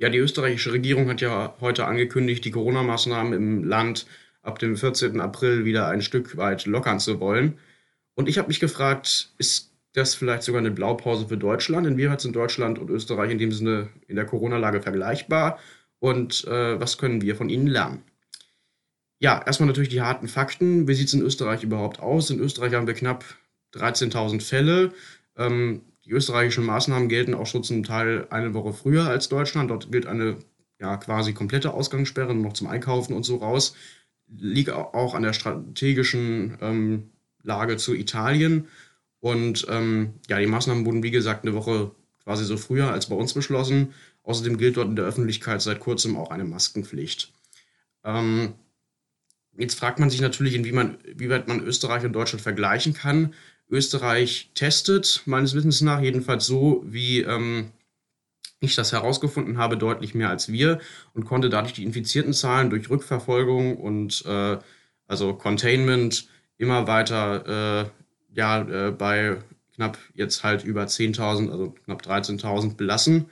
Ja, 0.00 0.08
die 0.08 0.16
österreichische 0.16 0.72
Regierung 0.72 1.10
hat 1.10 1.20
ja 1.20 1.54
heute 1.60 1.84
angekündigt, 1.84 2.42
die 2.46 2.50
Corona-Maßnahmen 2.50 3.34
im 3.34 3.64
Land 3.64 4.06
ab 4.40 4.58
dem 4.58 4.74
14. 4.74 5.20
April 5.20 5.66
wieder 5.66 5.88
ein 5.88 6.00
Stück 6.00 6.38
weit 6.38 6.64
lockern 6.64 6.98
zu 7.00 7.20
wollen. 7.20 7.58
Und 8.14 8.26
ich 8.26 8.38
habe 8.38 8.48
mich 8.48 8.60
gefragt, 8.60 9.34
ist 9.36 9.74
das 9.92 10.14
vielleicht 10.14 10.44
sogar 10.44 10.60
eine 10.60 10.70
Blaupause 10.70 11.28
für 11.28 11.36
Deutschland? 11.36 11.86
Inwieweit 11.86 12.22
sind 12.22 12.34
Deutschland 12.34 12.78
und 12.78 12.88
Österreich 12.88 13.30
in 13.30 13.36
dem 13.36 13.52
Sinne 13.52 13.90
in 14.08 14.16
der 14.16 14.24
Corona-Lage 14.24 14.80
vergleichbar? 14.80 15.58
Und 15.98 16.46
äh, 16.46 16.80
was 16.80 16.96
können 16.96 17.20
wir 17.20 17.36
von 17.36 17.50
ihnen 17.50 17.66
lernen? 17.66 18.02
Ja, 19.18 19.42
erstmal 19.44 19.66
natürlich 19.66 19.90
die 19.90 20.00
harten 20.00 20.28
Fakten. 20.28 20.88
Wie 20.88 20.94
sieht 20.94 21.08
es 21.08 21.14
in 21.14 21.20
Österreich 21.20 21.62
überhaupt 21.62 22.00
aus? 22.00 22.30
In 22.30 22.40
Österreich 22.40 22.72
haben 22.72 22.86
wir 22.86 22.94
knapp 22.94 23.22
13.000 23.74 24.40
Fälle. 24.40 24.94
Ähm, 25.36 25.82
die 26.10 26.16
österreichischen 26.16 26.66
Maßnahmen 26.66 27.08
gelten 27.08 27.34
auch 27.34 27.46
schon 27.46 27.62
zum 27.62 27.84
Teil 27.84 28.26
eine 28.30 28.52
Woche 28.52 28.72
früher 28.72 29.06
als 29.06 29.28
Deutschland. 29.28 29.70
Dort 29.70 29.92
gilt 29.92 30.06
eine 30.06 30.38
ja, 30.80 30.96
quasi 30.96 31.34
komplette 31.34 31.72
Ausgangssperre 31.72 32.34
noch 32.34 32.52
zum 32.52 32.66
Einkaufen 32.66 33.14
und 33.14 33.22
so 33.22 33.36
raus. 33.36 33.76
Liegt 34.26 34.70
auch 34.70 35.14
an 35.14 35.22
der 35.22 35.34
strategischen 35.34 36.58
ähm, 36.60 37.10
Lage 37.44 37.76
zu 37.76 37.94
Italien. 37.94 38.66
Und 39.20 39.66
ähm, 39.70 40.14
ja, 40.28 40.40
die 40.40 40.46
Maßnahmen 40.46 40.84
wurden, 40.84 41.04
wie 41.04 41.12
gesagt, 41.12 41.44
eine 41.44 41.54
Woche 41.54 41.92
quasi 42.24 42.44
so 42.44 42.56
früher 42.56 42.90
als 42.90 43.08
bei 43.08 43.14
uns 43.14 43.32
beschlossen. 43.32 43.94
Außerdem 44.24 44.58
gilt 44.58 44.78
dort 44.78 44.88
in 44.88 44.96
der 44.96 45.04
Öffentlichkeit 45.04 45.62
seit 45.62 45.78
kurzem 45.78 46.16
auch 46.16 46.32
eine 46.32 46.44
Maskenpflicht. 46.44 47.32
Ähm, 48.02 48.54
jetzt 49.56 49.78
fragt 49.78 50.00
man 50.00 50.10
sich 50.10 50.20
natürlich, 50.20 50.56
inwieweit 50.56 51.46
man 51.46 51.60
Österreich 51.60 52.04
und 52.04 52.14
Deutschland 52.14 52.42
vergleichen 52.42 52.94
kann. 52.94 53.32
Österreich 53.70 54.50
testet, 54.54 55.22
meines 55.26 55.54
Wissens 55.54 55.80
nach, 55.80 56.00
jedenfalls 56.00 56.46
so, 56.46 56.82
wie 56.86 57.20
ähm, 57.20 57.70
ich 58.60 58.74
das 58.74 58.92
herausgefunden 58.92 59.58
habe, 59.58 59.76
deutlich 59.76 60.14
mehr 60.14 60.28
als 60.28 60.52
wir 60.52 60.80
und 61.14 61.24
konnte 61.24 61.48
dadurch 61.48 61.72
die 61.72 61.84
infizierten 61.84 62.32
Zahlen 62.32 62.70
durch 62.70 62.90
Rückverfolgung 62.90 63.76
und 63.76 64.24
äh, 64.26 64.58
also 65.06 65.34
Containment 65.34 66.28
immer 66.58 66.86
weiter 66.86 67.86
äh, 67.86 67.90
ja, 68.34 68.60
äh, 68.60 68.90
bei 68.90 69.38
knapp 69.74 69.98
jetzt 70.14 70.44
halt 70.44 70.62
über 70.62 70.84
10.000, 70.84 71.50
also 71.50 71.70
knapp 71.84 72.02
13.000 72.02 72.76
belassen. 72.76 73.26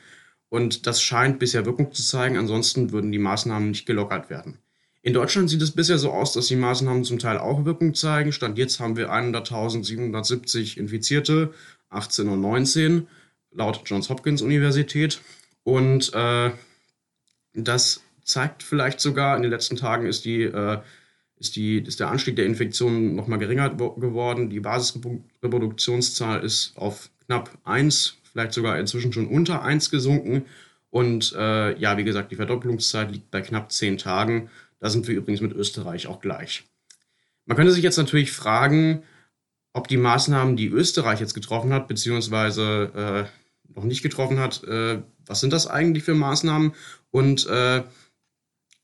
Und 0.49 0.87
das 0.87 1.03
scheint 1.03 1.39
bisher 1.39 1.67
Wirkung 1.67 1.93
zu 1.93 2.03
zeigen, 2.03 2.39
ansonsten 2.39 2.91
würden 2.91 3.12
die 3.12 3.19
Maßnahmen 3.19 3.69
nicht 3.69 3.84
gelockert 3.84 4.31
werden. 4.31 4.59
In 5.09 5.14
Deutschland 5.14 5.48
sieht 5.48 5.62
es 5.62 5.70
bisher 5.70 5.97
so 5.97 6.12
aus, 6.12 6.34
dass 6.34 6.48
die 6.48 6.56
Maßnahmen 6.56 7.03
zum 7.03 7.19
Teil 7.19 7.39
auch 7.39 7.64
Wirkung 7.64 7.95
zeigen. 7.95 8.31
Stand 8.31 8.59
jetzt 8.59 8.78
haben 8.78 8.98
wir 8.98 9.11
100.770 9.11 10.77
Infizierte, 10.77 11.55
18 11.89 12.28
und 12.28 12.42
19, 12.42 13.06
laut 13.53 13.81
Johns 13.87 14.11
Hopkins 14.11 14.42
Universität. 14.42 15.23
Und 15.62 16.12
äh, 16.12 16.50
das 17.55 18.03
zeigt 18.23 18.62
vielleicht 18.62 19.00
sogar, 19.00 19.34
in 19.34 19.41
den 19.41 19.50
letzten 19.50 19.77
Tagen 19.77 20.05
ist, 20.05 20.27
die, 20.27 20.42
äh, 20.42 20.81
ist, 21.39 21.56
die, 21.56 21.78
ist 21.78 22.00
der 22.00 22.11
Anstieg 22.11 22.37
der 22.37 22.45
Infektionen 22.45 23.17
nochmal 23.17 23.39
geringer 23.39 23.70
geworden. 23.70 24.50
Die 24.50 24.61
Basisreproduktionszahl 24.61 26.45
ist 26.45 26.77
auf 26.77 27.09
knapp 27.25 27.56
1, 27.65 28.19
vielleicht 28.31 28.53
sogar 28.53 28.78
inzwischen 28.78 29.15
schon 29.15 29.28
unter 29.28 29.62
1 29.62 29.89
gesunken. 29.89 30.45
Und 30.91 31.34
äh, 31.34 31.78
ja, 31.78 31.97
wie 31.97 32.05
gesagt, 32.05 32.31
die 32.31 32.37
Verdopplungszeit 32.37 33.11
liegt 33.11 33.31
bei 33.31 33.41
knapp 33.41 33.72
10 33.72 33.97
Tagen. 33.97 34.50
Da 34.81 34.91
sind 34.91 35.09
wir 35.09 35.17
übrigens 35.17 35.41
mit 35.41 35.53
Österreich 35.53 36.07
auch 36.07 36.21
gleich. 36.21 36.65
Man 37.47 37.57
könnte 37.57 37.73
sich 37.73 37.83
jetzt 37.83 37.97
natürlich 37.97 38.33
fragen, 38.33 39.03
ob 39.73 39.89
die 39.89 39.97
Maßnahmen, 39.97 40.57
die 40.57 40.69
Österreich 40.69 41.21
jetzt 41.21 41.34
getroffen 41.34 41.73
hat, 41.73 41.89
beziehungsweise 41.89 43.29
äh, 43.29 43.75
noch 43.75 43.84
nicht 43.84 44.03
getroffen 44.03 44.39
hat, 44.39 44.65
äh, 44.65 45.03
was 45.27 45.41
sind 45.41 45.53
das 45.53 45.67
eigentlich 45.67 46.05
für 46.05 46.15
Maßnahmen 46.15 46.75
und 47.11 47.47
äh, 47.47 47.84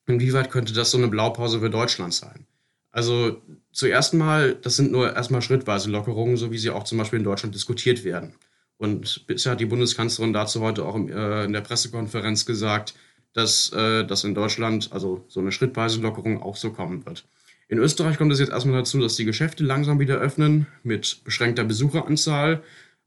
inwieweit 0.06 0.50
könnte 0.50 0.72
das 0.72 0.91
so 0.91 0.98
eine 0.98 1.09
Blaupause 1.09 1.61
für 1.61 1.70
Deutschland 1.70 2.15
sein? 2.15 2.47
Also 2.91 3.42
zuerst 3.72 4.15
mal, 4.15 4.55
das 4.55 4.77
sind 4.77 4.92
nur 4.92 5.15
erstmal 5.15 5.42
schrittweise 5.42 5.91
Lockerungen, 5.91 6.37
so 6.37 6.53
wie 6.53 6.59
sie 6.59 6.71
auch 6.71 6.84
zum 6.84 6.99
Beispiel 6.99 7.19
in 7.19 7.25
Deutschland 7.25 7.55
diskutiert 7.55 8.05
werden. 8.05 8.34
Und 8.76 9.26
bisher 9.26 9.53
hat 9.53 9.61
die 9.61 9.66
Bundeskanzlerin 9.66 10.32
dazu 10.32 10.61
heute 10.61 10.84
auch 10.84 10.97
äh, 10.97 11.44
in 11.44 11.53
der 11.53 11.61
Pressekonferenz 11.61 12.47
gesagt, 12.47 12.94
dass 13.34 13.71
äh, 13.72 14.06
das 14.06 14.25
in 14.25 14.34
Deutschland, 14.34 14.91
also 14.93 15.25
so 15.28 15.41
eine 15.41 15.53
schrittweise 15.53 16.00
Lockerung 16.00 16.43
auch 16.43 16.56
so 16.56 16.71
kommen 16.71 17.05
wird. 17.05 17.27
In 17.69 17.78
Österreich 17.78 18.17
kommt 18.17 18.33
es 18.33 18.41
jetzt 18.41 18.53
erstmal 18.53 18.78
dazu, 18.78 19.00
dass 19.00 19.17
die 19.17 19.25
Geschäfte 19.25 19.65
langsam 19.65 19.99
wieder 19.99 20.17
öffnen 20.17 20.67
mit 20.83 21.22
beschränkter 21.25 21.65
Besucheranzahl. 21.65 22.62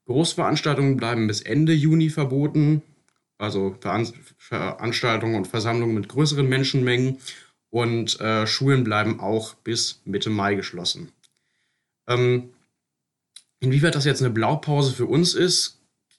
Großveranstaltungen 0.06 0.98
bleiben 0.98 1.28
bis 1.28 1.42
Ende 1.42 1.74
Juni 1.74 2.10
verboten, 2.10 2.82
also 3.38 3.78
Veranstaltungen 4.38 5.36
und 5.36 5.48
Versammlungen 5.48 5.96
mit 5.96 6.10
größeren 6.10 6.48
Menschenmengen. 6.48 7.20
Und 7.70 8.20
äh, 8.20 8.48
Schulen 8.48 8.84
bleiben 8.84 9.20
auch 9.20 9.54
bis 9.56 10.02
Mitte 10.06 10.30
Mai 10.30 10.56
geschlossen. 10.56 11.12
Ähm, 12.08 12.50
inwieweit 13.60 13.96
das 13.96 14.06
jetzt 14.06 14.22
eine 14.22 14.32
Blaupause 14.32 14.94
für 14.94 15.06
uns 15.06 15.34
ist, 15.34 15.77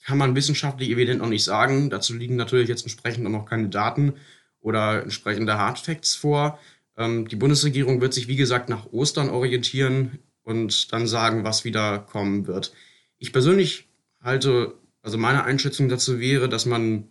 kann 0.08 0.16
man 0.16 0.34
wissenschaftlich 0.34 0.88
evident 0.88 1.20
noch 1.20 1.28
nicht 1.28 1.44
sagen. 1.44 1.90
Dazu 1.90 2.16
liegen 2.16 2.36
natürlich 2.36 2.70
jetzt 2.70 2.84
entsprechend 2.84 3.26
auch 3.26 3.30
noch 3.30 3.44
keine 3.44 3.68
Daten 3.68 4.14
oder 4.58 5.02
entsprechende 5.02 5.58
Hardfacts 5.58 6.14
vor. 6.14 6.58
Ähm, 6.96 7.28
die 7.28 7.36
Bundesregierung 7.36 8.00
wird 8.00 8.14
sich, 8.14 8.26
wie 8.26 8.36
gesagt, 8.36 8.70
nach 8.70 8.86
Ostern 8.90 9.28
orientieren 9.28 10.18
und 10.44 10.94
dann 10.94 11.06
sagen, 11.06 11.44
was 11.44 11.66
wieder 11.66 11.98
kommen 11.98 12.46
wird. 12.46 12.72
Ich 13.18 13.34
persönlich 13.34 13.86
halte, 14.22 14.78
also 15.02 15.18
meine 15.18 15.44
Einschätzung 15.44 15.90
dazu 15.90 16.18
wäre, 16.18 16.48
dass 16.48 16.64
man 16.64 17.08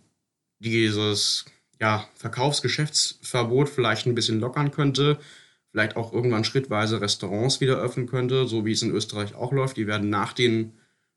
dieses 0.58 1.44
ja, 1.80 2.04
Verkaufsgeschäftsverbot 2.16 3.68
vielleicht 3.68 4.06
ein 4.06 4.16
bisschen 4.16 4.40
lockern 4.40 4.72
könnte, 4.72 5.20
vielleicht 5.70 5.94
auch 5.94 6.12
irgendwann 6.12 6.42
schrittweise 6.42 7.00
Restaurants 7.00 7.60
wieder 7.60 7.76
öffnen 7.76 8.08
könnte, 8.08 8.48
so 8.48 8.66
wie 8.66 8.72
es 8.72 8.82
in 8.82 8.90
Österreich 8.90 9.36
auch 9.36 9.52
läuft. 9.52 9.76
Die 9.76 9.86
werden 9.86 10.10
nach 10.10 10.32
den, 10.32 10.72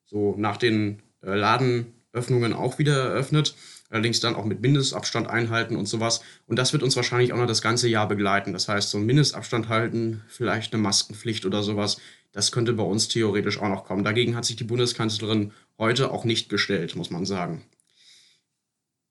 so 0.06 0.36
nach 0.38 0.58
den 0.58 1.02
Ladenöffnungen 1.22 2.54
auch 2.54 2.80
wieder 2.80 2.96
eröffnet. 2.96 3.56
Allerdings 3.90 4.22
dann 4.22 4.36
auch 4.36 4.46
mit 4.46 4.62
Mindestabstand 4.62 5.30
einhalten 5.30 5.76
und 5.76 5.86
sowas. 5.86 6.22
Und 6.48 6.58
das 6.58 6.72
wird 6.72 6.82
uns 6.82 6.96
wahrscheinlich 6.96 7.34
auch 7.34 7.38
noch 7.38 7.48
das 7.48 7.62
ganze 7.62 7.90
Jahr 7.90 8.08
begleiten. 8.08 8.54
Das 8.54 8.70
heißt, 8.70 8.90
so 8.90 8.98
ein 8.98 9.06
Mindestabstand 9.06 9.68
halten, 9.68 10.22
vielleicht 10.30 10.74
eine 10.74 10.82
Maskenpflicht 10.82 11.46
oder 11.46 11.62
sowas, 11.62 11.98
das 12.32 12.54
könnte 12.54 12.72
bei 12.74 12.84
uns 12.84 13.10
theoretisch 13.10 13.60
auch 13.60 13.68
noch 13.68 13.84
kommen. 13.84 14.06
Dagegen 14.06 14.36
hat 14.36 14.46
sich 14.46 14.56
die 14.56 14.64
Bundeskanzlerin 14.64 15.52
heute 15.78 16.12
auch 16.12 16.24
nicht 16.24 16.48
gestellt, 16.48 16.96
muss 16.96 17.10
man 17.10 17.26
sagen. 17.26 17.66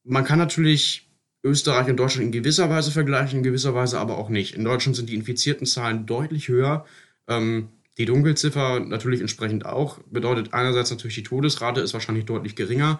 Man 0.02 0.24
kann 0.24 0.38
natürlich 0.38 1.10
Österreich 1.42 1.88
und 1.88 1.98
Deutschland 1.98 2.26
in 2.26 2.32
gewisser 2.32 2.70
Weise 2.70 2.90
vergleichen, 2.90 3.38
in 3.38 3.42
gewisser 3.42 3.74
Weise 3.74 3.98
aber 3.98 4.16
auch 4.16 4.30
nicht. 4.30 4.54
In 4.54 4.64
Deutschland 4.64 4.96
sind 4.96 5.10
die 5.10 5.14
infizierten 5.14 5.66
Zahlen 5.66 6.06
deutlich 6.06 6.48
höher. 6.48 6.86
Ähm, 7.28 7.68
die 8.00 8.06
Dunkelziffer 8.06 8.80
natürlich 8.80 9.20
entsprechend 9.20 9.66
auch. 9.66 9.98
Bedeutet 10.10 10.54
einerseits 10.54 10.90
natürlich, 10.90 11.16
die 11.16 11.22
Todesrate 11.22 11.82
ist 11.82 11.92
wahrscheinlich 11.92 12.24
deutlich 12.24 12.56
geringer 12.56 12.98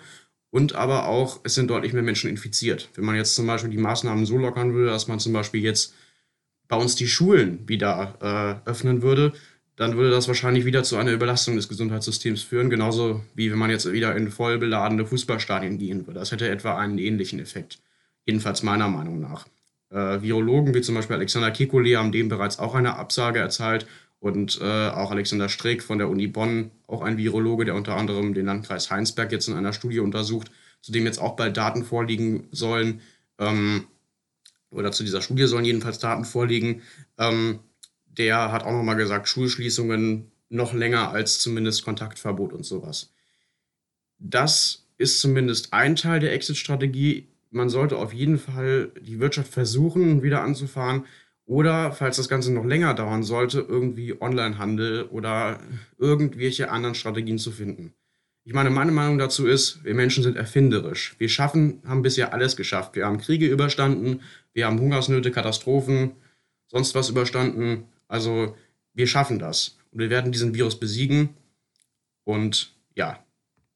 und 0.51 0.75
aber 0.75 1.09
auch, 1.09 1.41
es 1.43 1.55
sind 1.55 1.71
deutlich 1.71 1.95
mehr 1.95 2.03
Menschen 2.03 2.29
infiziert. 2.29 2.91
Wenn 2.95 3.07
man 3.07 3.17
jetzt 3.17 3.35
zum 3.35 3.47
Beispiel 3.47 3.71
die 3.71 3.79
Maßnahmen 3.79 4.27
so 4.27 4.37
lockern 4.37 4.75
würde, 4.75 4.91
dass 4.91 5.09
man 5.09 5.19
zum 5.19 5.33
Beispiel 5.33 5.63
jetzt 5.63 5.95
bei 6.69 6.77
uns 6.77 6.97
die 6.97 7.09
Schulen 7.09 7.67
wieder 7.67 8.61
äh, 8.67 8.69
öffnen 8.69 9.01
würde, 9.01 9.33
dann 9.77 9.97
würde 9.97 10.11
das 10.11 10.29
wahrscheinlich 10.29 10.67
wieder 10.67 10.83
zu 10.83 10.99
einer 10.99 11.13
Überlastung 11.13 11.57
des 11.57 11.71
Gesundheitssystems 11.71 12.43
führen, 12.43 12.69
genauso 12.69 13.25
wie 13.35 13.51
wenn 13.51 13.59
man 13.59 13.71
jetzt 13.71 13.91
wieder 13.91 14.15
in 14.15 14.31
voll 14.31 14.59
beladene 14.59 15.07
Fußballstadien 15.07 15.79
gehen 15.79 16.07
würde. 16.07 16.21
Das 16.21 16.31
hätte 16.31 16.47
etwa 16.47 16.77
einen 16.77 16.99
ähnlichen 16.99 17.41
Effekt, 17.41 17.79
jedenfalls 18.27 18.63
meiner 18.63 18.89
Meinung 18.89 19.19
nach. 19.19 19.47
Äh, 19.89 20.21
Virologen 20.21 20.75
wie 20.75 20.83
zum 20.83 20.95
Beispiel 20.95 21.17
Alexander 21.17 21.49
Kekulé 21.49 21.97
haben 21.97 22.13
dem 22.13 22.29
bereits 22.29 22.59
auch 22.59 22.75
eine 22.75 22.97
Absage 22.97 23.39
erteilt 23.39 23.87
und 24.21 24.61
äh, 24.61 24.89
auch 24.91 25.11
Alexander 25.11 25.49
Streeck 25.49 25.83
von 25.83 25.99
der 25.99 26.09
Uni 26.09 26.27
Bonn, 26.27 26.71
auch 26.87 27.03
ein 27.03 27.17
Virologe, 27.17 27.65
der 27.65 27.75
unter 27.75 27.97
anderem 27.97 28.35
den 28.35 28.47
Landkreis 28.47 28.91
Heinsberg 28.91 29.33
jetzt 29.33 29.49
in 29.49 29.55
einer 29.55 29.73
Studie 29.73 30.01
untersucht, 30.01 30.51
zu 30.83 30.93
dem 30.93 31.05
jetzt 31.05 31.19
auch 31.19 31.37
bald 31.37 31.57
Daten 31.57 31.85
vorliegen 31.85 32.47
sollen, 32.53 33.01
ähm, 33.39 33.87
oder 34.71 34.93
zu 34.93 35.03
dieser 35.03 35.23
Studie 35.23 35.47
sollen 35.47 35.65
jedenfalls 35.65 35.99
Daten 35.99 36.25
vorliegen. 36.25 36.83
Ähm, 37.19 37.61
der 38.07 38.53
hat 38.53 38.63
auch 38.63 38.73
nochmal 38.73 38.97
gesagt, 38.97 39.29
Schulschließungen 39.29 40.31
noch 40.49 40.75
länger 40.75 41.11
als 41.11 41.39
zumindest 41.39 41.85
Kontaktverbot 41.85 42.53
und 42.53 42.65
sowas. 42.65 43.13
Das 44.19 44.87
ist 44.99 45.21
zumindest 45.21 45.73
ein 45.73 45.97
Teil 45.97 46.21
der 46.21 46.33
Exit-Strategie. 46.33 47.29
Man 47.51 47.69
sollte 47.69 47.97
auf 47.97 48.13
jeden 48.13 48.39
Fall 48.39 48.93
die 49.01 49.19
Wirtschaft 49.19 49.53
versuchen, 49.53 50.23
wieder 50.23 50.43
anzufahren. 50.43 51.07
Oder, 51.51 51.91
falls 51.91 52.17
das 52.17 52.29
Ganze 52.29 52.53
noch 52.53 52.65
länger 52.65 52.95
dauern 52.95 53.25
sollte, 53.25 53.59
irgendwie 53.59 54.15
Onlinehandel 54.23 55.07
oder 55.07 55.59
irgendwelche 55.99 56.71
anderen 56.71 56.95
Strategien 56.95 57.39
zu 57.39 57.51
finden. 57.51 57.93
Ich 58.45 58.53
meine, 58.53 58.71
meine 58.71 58.93
Meinung 58.93 59.19
dazu 59.19 59.49
ist, 59.49 59.83
wir 59.83 59.97
Menschen 59.97 60.23
sind 60.23 60.37
erfinderisch. 60.37 61.17
Wir 61.19 61.29
schaffen, 61.29 61.83
haben 61.85 62.03
bisher 62.03 62.33
alles 62.33 62.55
geschafft. 62.55 62.95
Wir 62.95 63.05
haben 63.05 63.19
Kriege 63.19 63.49
überstanden, 63.49 64.21
wir 64.53 64.65
haben 64.65 64.79
Hungersnöte, 64.79 65.33
Katastrophen, 65.33 66.13
sonst 66.69 66.95
was 66.95 67.11
überstanden. 67.11 67.83
Also 68.07 68.57
wir 68.95 69.09
schaffen 69.09 69.41
das. 69.41 69.77
Und 69.91 69.99
wir 69.99 70.09
werden 70.09 70.31
diesen 70.31 70.55
Virus 70.55 70.79
besiegen. 70.79 71.31
Und 72.23 72.77
ja, 72.95 73.25